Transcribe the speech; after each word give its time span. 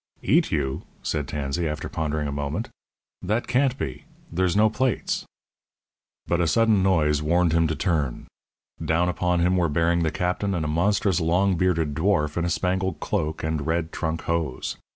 "Eat 0.23 0.51
you!" 0.51 0.81
said 1.03 1.27
Tansey, 1.27 1.67
after 1.67 1.87
pondering 1.87 2.27
a 2.27 2.31
moment. 2.31 2.69
"That 3.21 3.45
can't 3.45 3.77
be; 3.77 4.05
there's 4.33 4.55
no 4.55 4.67
plates." 4.67 5.25
But 6.25 6.41
a 6.41 6.47
sudden 6.47 6.81
noise 6.81 7.21
warned 7.21 7.53
him 7.53 7.67
to 7.67 7.75
turn. 7.75 8.25
Down 8.83 9.09
upon 9.09 9.41
him 9.41 9.57
were 9.57 9.69
bearing 9.69 10.01
the 10.01 10.09
Captain 10.09 10.55
and 10.55 10.65
a 10.65 10.67
monstrous 10.67 11.19
long 11.21 11.55
bearded 11.55 11.93
dwarf 11.93 12.35
in 12.35 12.45
a 12.45 12.49
spangled 12.49 12.99
cloak 12.99 13.43
and 13.43 13.67
red 13.67 13.91
trunk 13.91 14.21
hose. 14.23 14.75